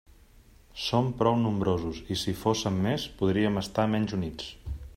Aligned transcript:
Som 0.85 1.09
prou 1.19 1.35
nombrosos, 1.41 1.99
i 2.15 2.17
si 2.21 2.33
fóssem 2.39 2.79
més, 2.87 3.05
podríem 3.21 3.61
estar 3.65 3.87
menys 3.93 4.17
units. 4.19 4.49